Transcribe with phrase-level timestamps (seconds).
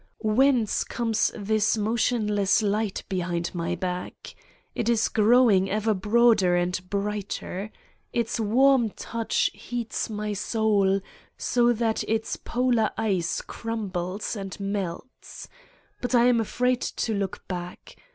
[0.23, 4.33] Whence comes this motionless light behind my back!
[4.73, 7.69] It is growing ever broader and brighter.
[8.11, 11.01] Its warm touch heats my soul,
[11.37, 15.47] so that its Polar ice crumbles and melts.
[16.01, 17.95] But I am afraid to look back.